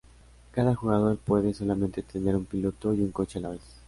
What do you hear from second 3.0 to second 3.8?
un coche a la vez.